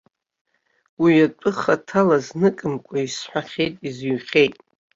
[1.01, 4.55] Уи атәы хаҭала зныкымкәа исҳәахьеит, изыҩхьеит.